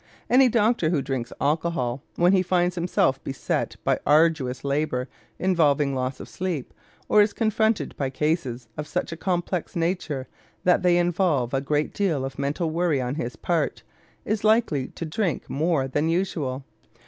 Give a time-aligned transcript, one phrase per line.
[0.31, 6.19] Any doctor who drinks alcohol, when he finds himself beset by arduous labor involving loss
[6.19, 6.73] of sleep,
[7.07, 10.27] or is confronted by cases of such a complex nature
[10.63, 13.83] that they involve a great deal of mental worry on his part,
[14.25, 16.63] is likely to drink more than usual.